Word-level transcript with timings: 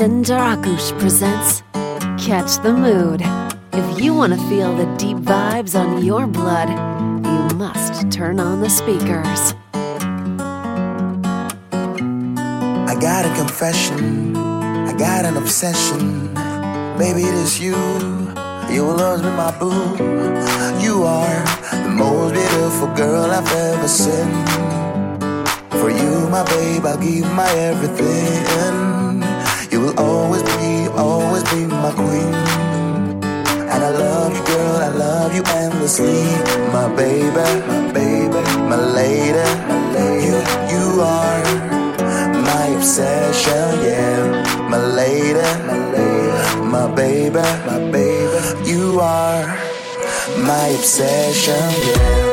Jason 0.00 0.24
presents 0.98 1.62
Catch 2.24 2.62
the 2.62 2.72
Mood. 2.72 3.20
If 3.74 4.00
you 4.00 4.14
want 4.14 4.32
to 4.32 4.38
feel 4.48 4.74
the 4.74 4.86
deep 4.96 5.18
vibes 5.18 5.78
on 5.78 6.02
your 6.02 6.26
blood, 6.26 6.70
you 6.70 7.58
must 7.58 8.10
turn 8.10 8.40
on 8.40 8.62
the 8.62 8.70
speakers. 8.70 9.52
I 12.88 12.96
got 12.98 13.26
a 13.26 13.34
confession, 13.36 14.34
I 14.34 14.94
got 14.96 15.26
an 15.26 15.36
obsession. 15.36 16.32
Baby, 16.96 17.24
it 17.24 17.34
is 17.34 17.60
you. 17.60 17.76
You 18.72 18.86
will 18.86 19.02
always 19.02 19.22
my 19.22 19.54
boo. 19.58 19.98
You 20.82 21.02
are 21.02 21.44
the 21.72 21.90
most 21.90 22.32
beautiful 22.32 22.88
girl 22.94 23.30
I've 23.30 23.52
ever 23.52 23.86
seen. 23.86 24.46
For 25.78 25.90
you, 25.90 26.26
my 26.30 26.42
babe, 26.44 26.86
I'll 26.86 26.96
give 26.96 27.30
my 27.34 27.50
everything. 27.50 28.99
Will 29.80 29.98
always 29.98 30.42
be, 30.42 30.88
always 30.88 31.42
be 31.44 31.64
my 31.64 31.90
queen. 31.92 32.34
And 33.72 33.82
I 33.82 33.90
love 33.90 34.34
you, 34.36 34.44
girl, 34.44 34.76
I 34.76 34.88
love 34.88 35.34
you 35.34 35.42
endlessly. 35.46 36.20
My 36.70 36.86
baby, 36.94 37.48
my 37.66 37.90
baby, 37.90 38.42
my 38.68 38.76
lady. 38.76 39.48
You, 40.26 40.36
you 40.72 41.00
are 41.00 41.42
my 42.44 42.66
obsession, 42.76 43.68
yeah. 43.82 44.68
My 44.68 44.84
lady, 44.84 45.48
my 45.66 45.78
lady, 45.92 46.60
my 46.60 46.94
baby, 46.94 47.40
my 47.66 47.78
baby. 47.90 48.70
You 48.70 49.00
are 49.00 49.46
my 50.44 50.66
obsession, 50.76 51.70
yeah. 51.88 52.29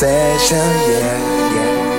My 0.00 0.06
obsession, 0.06 0.56
yeah, 0.56 1.18
yeah. 1.54 1.90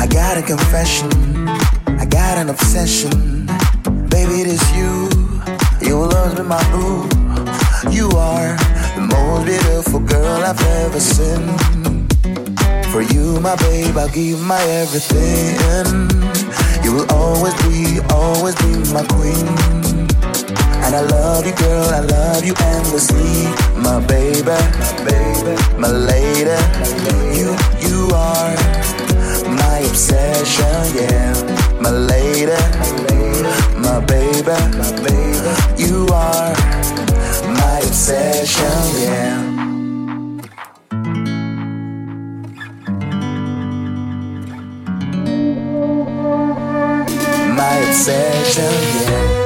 I 0.00 0.06
got 0.08 0.36
a 0.36 0.42
confession, 0.42 1.08
I 1.86 2.06
got 2.06 2.38
an 2.38 2.48
obsession. 2.48 3.46
Baby, 4.08 4.40
it 4.40 4.48
is 4.48 4.76
you. 4.76 5.08
You 5.80 5.98
always 5.98 6.34
be 6.34 6.42
my 6.42 6.60
boo. 6.72 7.06
You 7.88 8.10
are 8.16 8.56
the 8.96 9.02
most 9.12 9.46
beautiful 9.46 10.00
girl 10.00 10.42
I've 10.42 10.60
ever 10.60 10.98
seen. 10.98 11.99
For 12.90 13.02
you, 13.02 13.38
my 13.40 13.54
babe, 13.56 13.96
I'll 13.96 14.08
give 14.08 14.40
my 14.40 14.60
everything. 14.62 15.54
You 16.82 16.92
will 16.94 17.10
always 17.12 17.54
be, 17.62 18.00
always 18.10 18.56
be 18.56 18.72
my 18.92 19.04
queen. 19.06 19.46
And 20.82 20.94
I 20.96 21.02
love 21.02 21.46
you, 21.46 21.54
girl, 21.54 21.88
I 21.90 22.00
love 22.00 22.44
you 22.44 22.52
endlessly. 22.58 23.46
My 23.80 24.04
baby, 24.06 24.42
my 24.42 25.04
baby, 25.06 25.54
my 25.78 25.88
lady. 25.88 26.58
You, 27.38 27.54
you 27.78 28.10
are 28.12 28.56
my 29.54 29.78
obsession, 29.88 30.96
yeah. 30.96 31.32
My 31.80 31.90
lady, 31.90 32.58
my 33.78 34.00
baby, 34.04 34.58
my 34.76 34.90
baby. 35.04 35.82
You 35.82 36.08
are 36.12 36.54
my 37.54 37.78
obsession, 37.84 39.00
yeah. 39.00 39.49
My 48.00 48.06
obsession, 48.06 49.39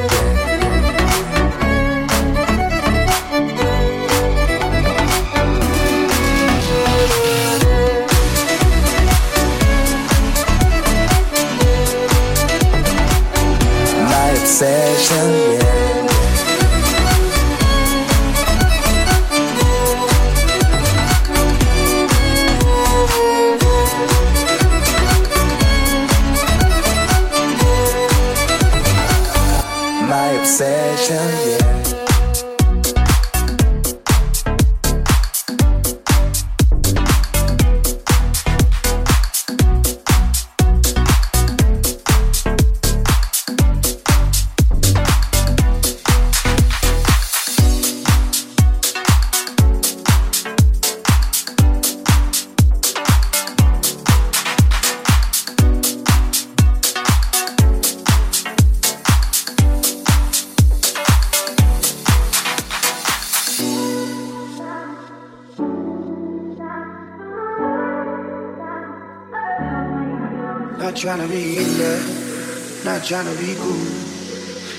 trying 73.06 73.26
to 73.26 73.38
be 73.38 73.54
cool, 73.56 73.84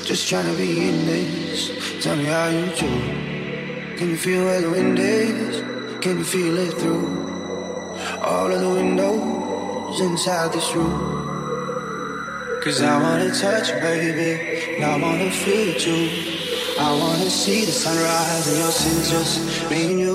just 0.03 0.27
trying 0.27 0.47
to 0.47 0.57
be 0.57 0.89
in 0.89 1.05
this. 1.05 2.03
Tell 2.03 2.15
me 2.15 2.23
how 2.25 2.47
you 2.47 2.65
do. 2.75 2.89
Can 3.97 4.09
you 4.09 4.17
feel 4.17 4.45
where 4.45 4.61
the 4.61 4.69
wind 4.71 4.97
is? 4.97 5.61
Can 6.01 6.17
you 6.17 6.23
feel 6.23 6.57
it 6.57 6.73
through 6.73 7.05
all 8.23 8.51
of 8.51 8.59
the 8.59 8.69
windows 8.69 10.01
inside 10.01 10.53
this 10.53 10.73
room? 10.73 12.59
Cause 12.63 12.81
I 12.81 12.99
wanna 12.99 13.31
touch 13.31 13.69
you, 13.69 13.75
baby, 13.75 14.75
and 14.77 14.85
I 14.85 14.97
wanna 14.99 15.29
feel 15.29 15.77
you. 15.77 16.09
I 16.79 16.91
wanna 16.97 17.29
see 17.29 17.63
the 17.65 17.71
sunrise 17.71 18.47
and 18.47 18.57
your 18.57 18.71
sins 18.71 19.11
just 19.11 19.69
me 19.69 19.91
and 19.91 19.99
you. 19.99 20.14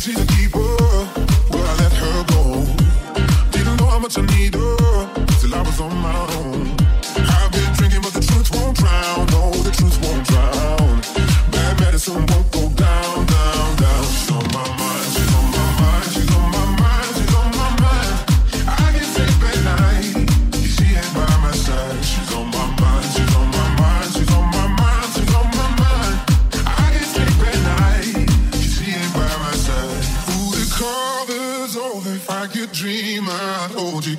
she's 0.00 0.18
a 0.18 0.26
keeper. 0.26 0.76
But 1.50 1.60
I 1.60 1.74
let 1.82 1.92
her 1.92 2.24
go. 2.32 2.64
Didn't 3.50 3.76
know 3.76 3.86
how 3.86 3.98
much 3.98 4.16
I 4.18 4.22
need 4.22 4.54
her 4.54 4.76
till 5.40 5.54
I 5.54 5.60
was 5.60 5.80
on 5.80 5.94
my 5.96 6.26
own. 6.36 6.79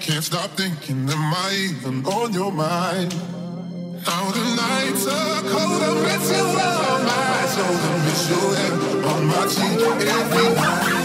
can't 0.01 0.23
stop 0.23 0.49
thinking, 0.57 1.07
am 1.09 1.33
I 1.33 1.69
even 1.69 2.03
on 2.07 2.33
your 2.33 2.51
mind? 2.51 3.13
Now 4.03 4.31
the 4.31 4.43
nights 4.55 5.05
are 5.05 5.41
colder, 5.43 5.85
I'm 5.85 6.01
missing 6.01 6.37
you 6.37 6.61
on 6.89 7.05
my 7.05 7.45
shoulder, 7.53 7.97
miss 8.05 8.29
you 8.29 9.05
on 9.07 9.25
my 9.27 9.45
cheek 9.45 10.07
every 10.07 10.55
night. 10.55 11.00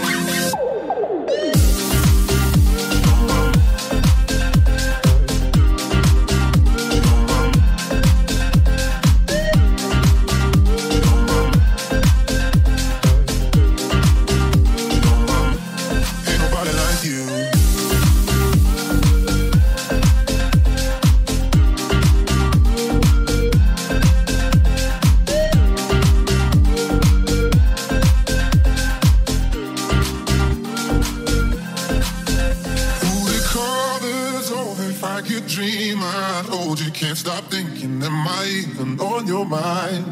thinking, 37.49 38.03
am 38.03 38.27
I 38.27 38.45
even 38.61 38.99
on 38.99 39.27
your 39.27 39.45
mind? 39.45 40.05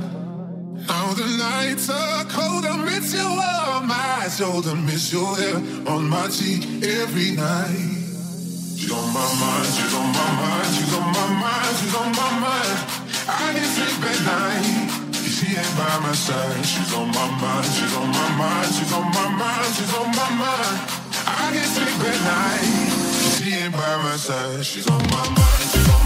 Now 0.87 1.13
the 1.13 1.27
nights 1.37 1.89
are 1.89 2.23
cold, 2.25 2.65
I 2.65 2.77
miss 2.85 3.13
you 3.13 3.27
on 3.27 3.87
my 3.87 4.27
shoulder, 4.29 4.75
miss 4.75 5.11
your 5.11 5.35
hair 5.35 5.55
on 5.87 6.07
my 6.09 6.27
cheek 6.29 6.63
every 6.83 7.31
night. 7.31 7.95
She's 8.77 8.91
on 8.91 9.07
my 9.13 9.27
mind, 9.41 9.67
she's 9.75 9.93
on 9.93 10.09
my 10.15 10.29
mind, 10.39 10.69
she's 10.75 10.93
on 10.95 11.07
my 11.11 11.27
mind, 11.43 11.73
she's 11.79 11.95
on 11.95 12.11
my 12.15 12.31
mind. 12.39 12.77
I 13.27 13.51
can't 13.53 13.71
sleep 13.75 14.03
at 14.11 14.19
night. 14.23 15.15
She 15.35 15.47
ain't 15.57 15.75
by 15.75 15.99
my 16.05 16.13
side, 16.13 16.65
she's 16.65 16.93
on 16.93 17.07
my 17.11 17.27
mind, 17.41 17.65
she's 17.65 17.93
on 17.95 18.07
my 18.07 18.29
mind, 18.39 18.69
she's 18.75 18.93
on 18.93 19.07
my 19.11 19.27
mind, 19.35 19.65
she's 19.75 19.93
on 19.99 20.09
my 20.15 20.29
mind. 20.39 20.75
I 21.27 21.51
can't 21.51 21.71
sleep 21.75 21.99
at 21.99 22.19
night. 22.23 23.05
She 23.35 23.53
ain't 23.59 23.73
by 23.73 23.95
my 24.03 24.15
side, 24.15 24.65
she's 24.65 24.87
on 24.87 25.01
my 25.11 25.23
mind, 25.35 25.63
she's 25.71 25.83
on 25.83 25.93
my 25.93 25.99
mind. 25.99 26.04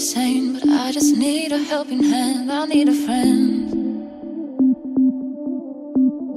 sane, 0.00 0.54
but 0.54 0.66
I 0.66 0.92
just 0.92 1.14
need 1.14 1.52
a 1.52 1.58
helping 1.58 2.02
hand. 2.02 2.50
I 2.50 2.64
need 2.64 2.88
a 2.88 2.94
friend. 2.94 4.08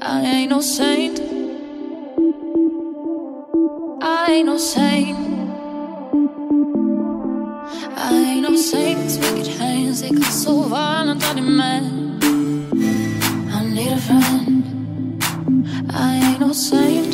I 0.02 0.22
ain't 0.26 0.50
no 0.50 0.60
saint. 0.60 1.22
I 4.02 4.28
ain't 4.32 4.48
no 4.48 4.58
saint. 4.58 5.18
I 7.96 8.14
ain't 8.32 8.42
no 8.42 8.56
saint. 8.58 9.00
These 9.00 9.20
wicked 9.20 9.48
hands, 9.48 10.02
they 10.02 10.10
got 10.10 10.26
so 10.26 10.64
violent, 10.64 11.24
I 11.24 11.34
demand. 11.34 12.22
I 13.54 13.66
need 13.66 13.94
a 13.94 14.02
friend. 14.02 15.24
I 15.90 16.16
ain't 16.18 16.42
no 16.42 16.52
saint. 16.52 17.13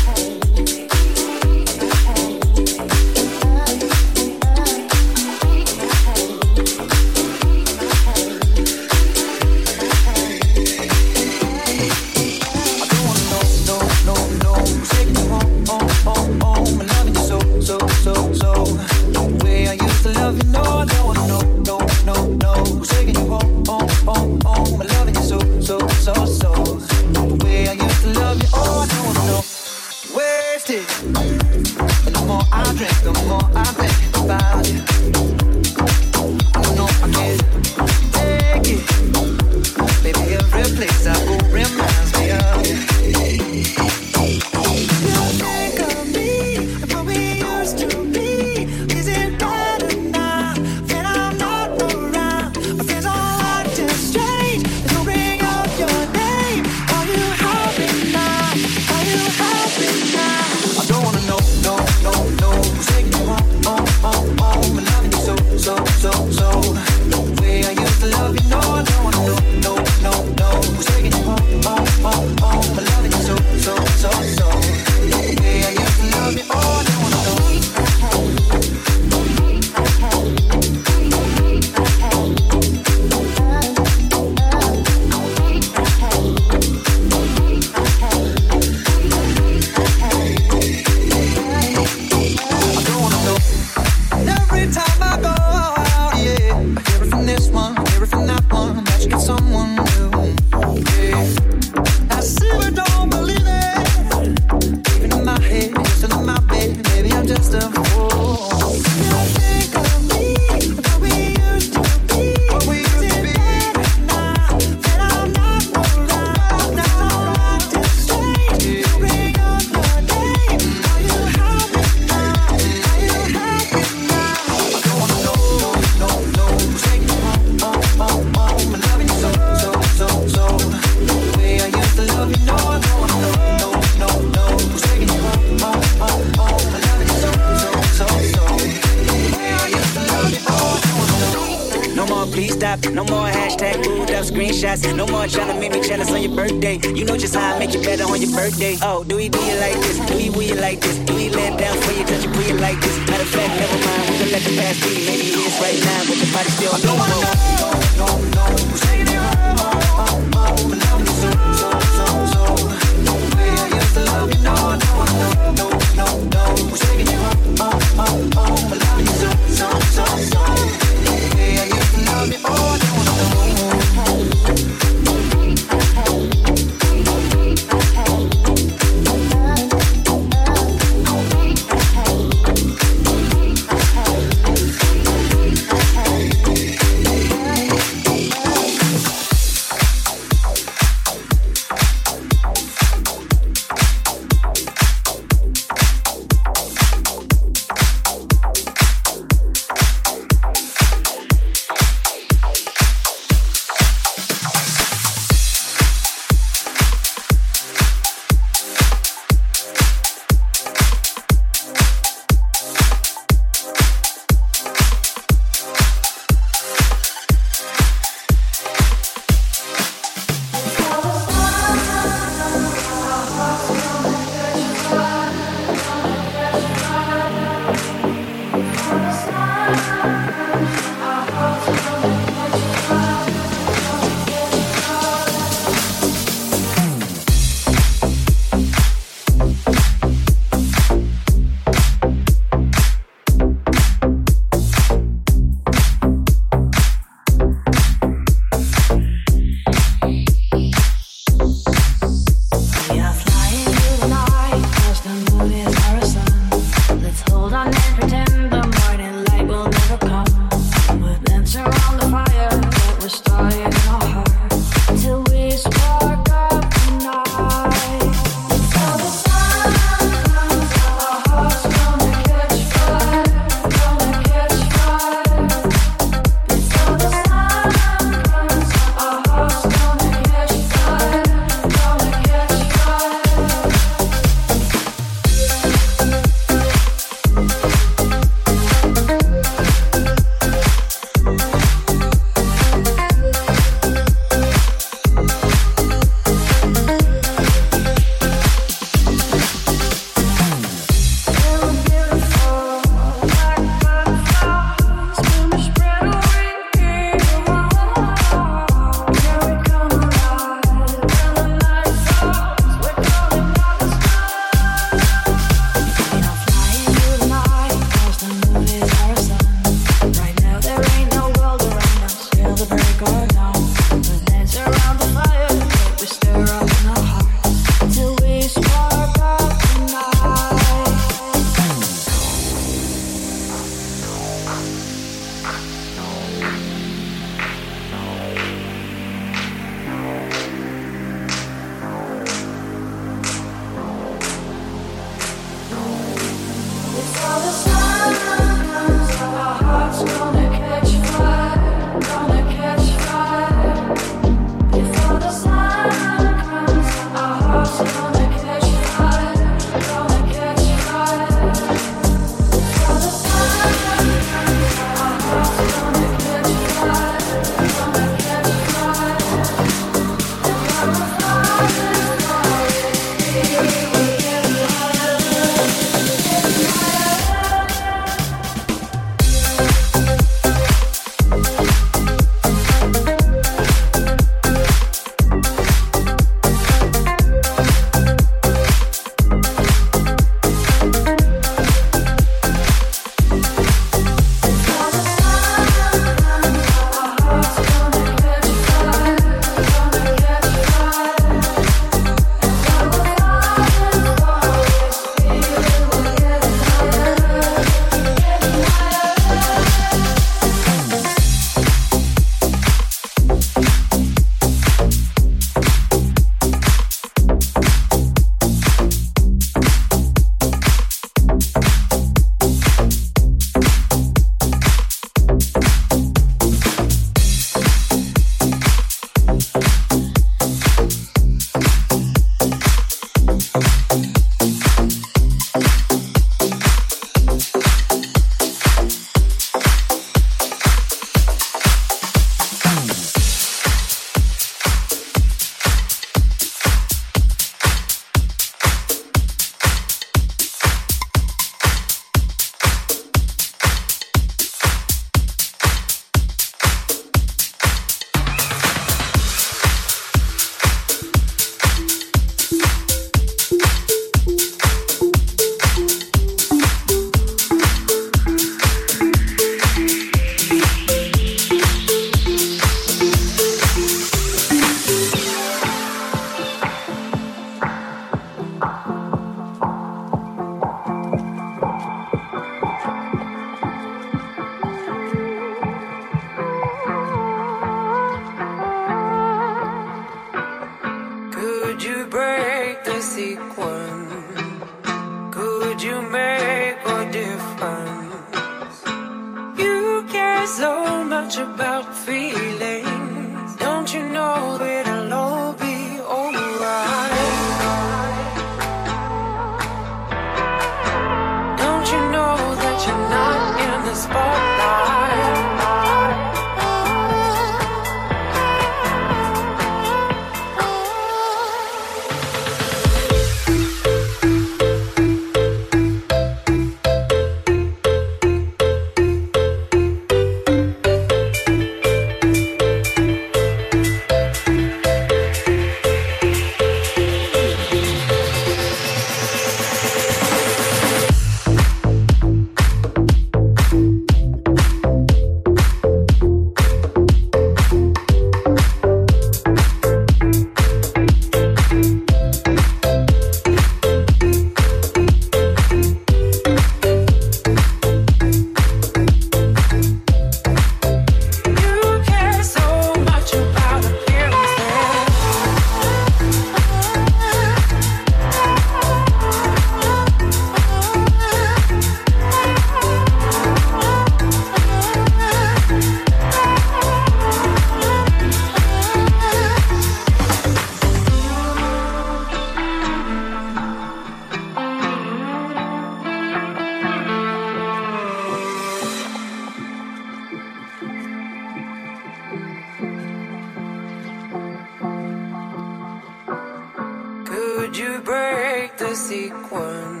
Yeah. 599.11 600.00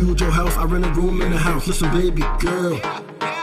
huge 0.00 0.20
your 0.20 0.30
house. 0.30 0.56
I 0.56 0.64
rent 0.64 0.84
a 0.86 0.90
room 0.90 1.20
in 1.20 1.30
the 1.30 1.38
house. 1.38 1.66
Listen, 1.66 1.90
baby 1.92 2.22
girl. 2.38 2.80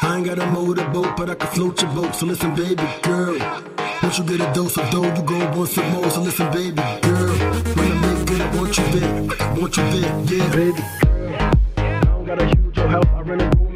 I 0.02 0.18
ain't 0.18 0.26
got 0.26 0.40
a 0.40 0.46
motorboat, 0.48 1.16
but 1.18 1.30
I 1.30 1.36
can 1.36 1.50
float 1.50 1.82
your 1.82 1.92
boat. 1.92 2.16
So 2.16 2.26
listen, 2.26 2.56
baby 2.56 2.84
girl. 3.04 3.38
Once 4.02 4.18
you 4.18 4.26
get 4.26 4.42
a 4.42 4.54
dose 4.54 4.78
of 4.78 4.90
dough, 4.90 5.14
you 5.16 5.24
go 5.24 5.38
once 5.58 5.74
some 5.74 5.90
more. 5.92 6.10
So 6.10 6.22
listen, 6.22 6.52
baby 6.52 6.82
girl. 7.02 7.36
When 7.78 7.92
I 7.92 7.96
make 8.02 8.32
it, 8.32 8.42
I 8.42 8.56
want 8.56 8.78
you 8.78 8.86
there. 8.96 9.60
Want 9.60 9.78
you 9.78 9.84
there, 9.94 10.38
yeah. 10.38 10.56
Baby 10.56 10.84
girl. 11.04 11.36
I 11.78 12.00
don't 12.02 12.26
got 12.26 12.42
a 12.42 12.46
huge 12.46 12.78
house. 12.78 13.06
I 13.14 13.22
rent 13.22 13.42
a 13.42 13.58
room. 13.58 13.67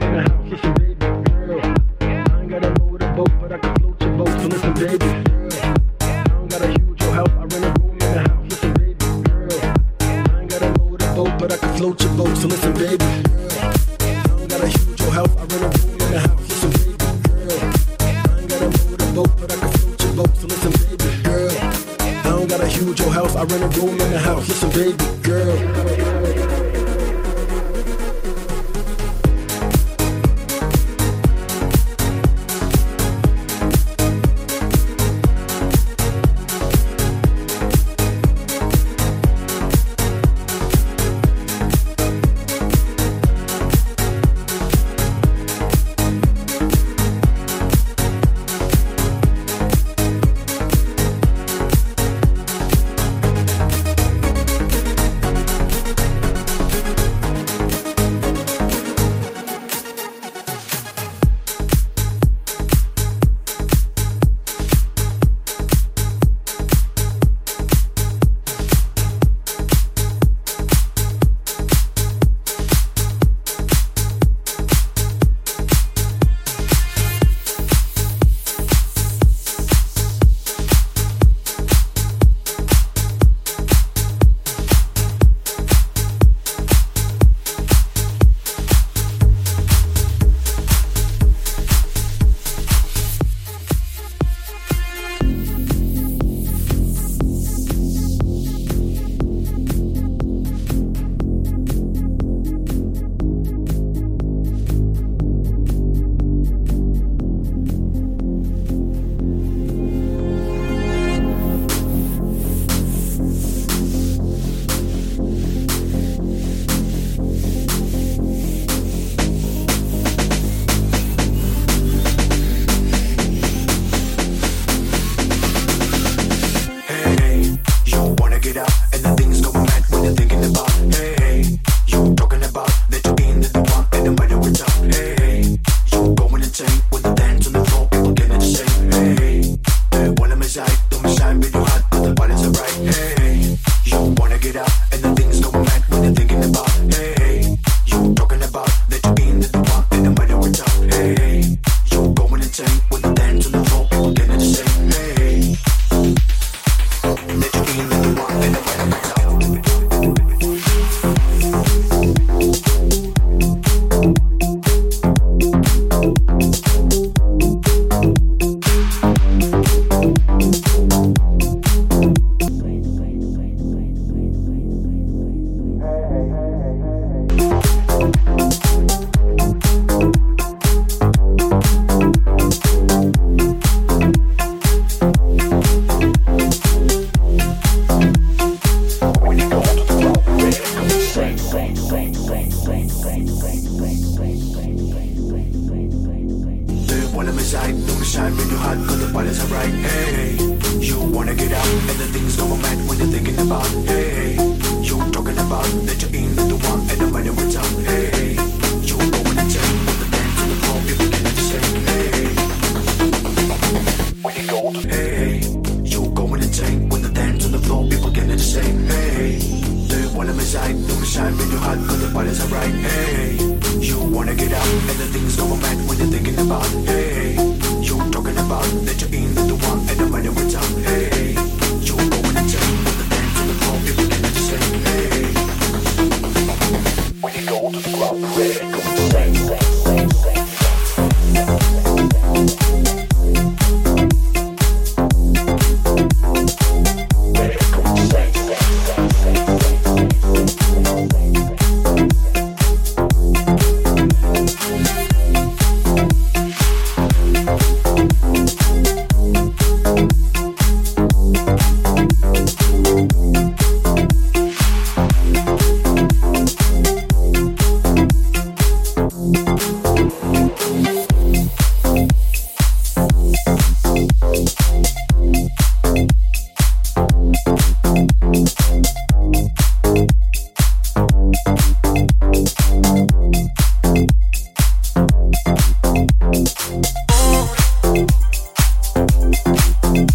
Thank 289.53 290.11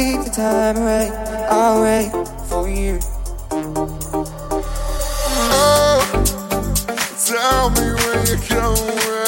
take 0.00 0.24
the 0.24 0.30
time 0.30 0.76
away. 0.78 1.10
I'll 1.50 1.82
wait 1.82 2.10
for 2.48 2.66
you. 2.68 2.98
Oh, 5.52 6.00
tell 7.26 7.68
me 7.70 7.86
where 8.00 8.24
you're 8.26 8.48
going. 8.48 9.19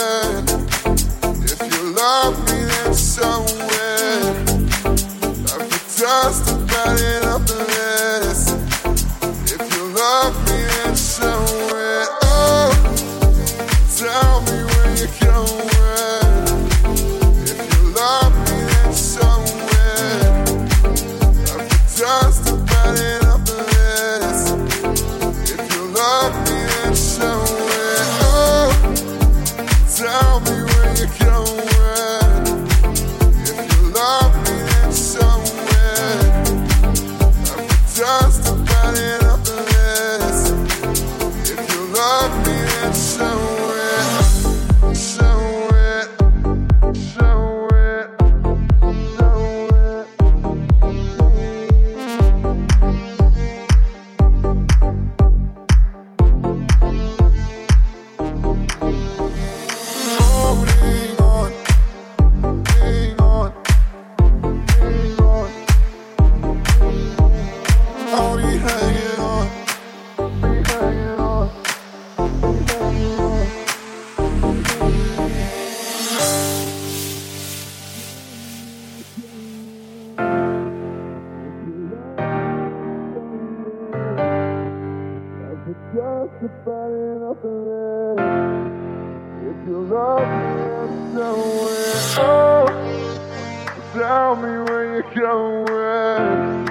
you 94.82 95.02
somewhere. 95.14 96.64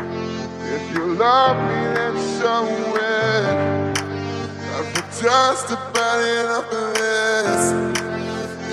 If 0.75 0.83
you 0.93 1.13
love 1.15 1.57
me, 1.67 1.79
then 1.95 2.15
somewhere. 2.39 3.93
I 4.73 4.91
put 4.93 5.05
just 5.21 5.67
about 5.71 6.19
enough 6.21 6.71
of 6.71 6.93
this. 6.95 7.63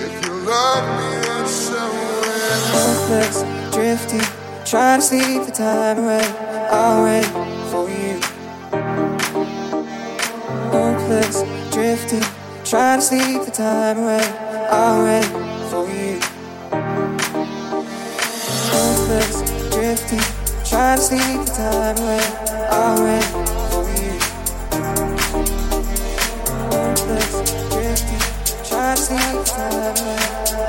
If 0.03 0.13
you 0.25 0.33
love 0.45 0.85
me, 0.97 1.09
then 1.25 1.47
somewhere. 1.47 2.55
Hopeless, 2.75 3.37
drifting, 3.73 4.27
trying 4.65 4.99
to 4.99 5.05
sleep 5.05 5.45
the 5.45 5.51
time 5.51 5.99
away. 5.99 6.25
I'll 6.71 7.03
wait 7.03 7.25
for 7.71 7.89
you. 7.89 8.19
Hopeless, 10.71 11.43
drifting, 11.73 12.23
trying 12.63 12.99
to 12.99 13.05
sleep 13.05 13.45
the 13.45 13.51
time 13.51 13.99
away. 13.99 14.25
I'll 14.69 15.03
wait. 15.03 15.48
trying 20.79 20.97
to 20.97 21.03
see 21.03 21.17
the 21.17 21.43
time 21.57 21.97
away, 21.97 22.23
All 22.71 22.95
right. 23.03 23.27
drifting, 27.69 28.21
trying 28.63 28.95
to 28.95 29.01
see 29.01 29.15
the 29.15 29.43
time 29.43 29.97
away. 29.97 30.68